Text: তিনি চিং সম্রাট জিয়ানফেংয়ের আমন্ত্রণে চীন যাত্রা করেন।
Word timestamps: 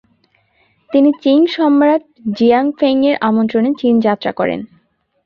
তিনি 0.89 1.09
চিং 1.23 1.39
সম্রাট 1.55 2.01
জিয়ানফেংয়ের 2.37 3.15
আমন্ত্রণে 3.21 3.69
চীন 3.79 3.95
যাত্রা 4.05 4.31
করেন। 4.39 4.59